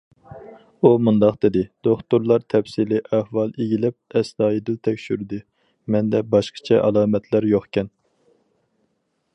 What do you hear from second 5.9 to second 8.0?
مەندە باشقىچە ئالامەتلەر يوقكەن.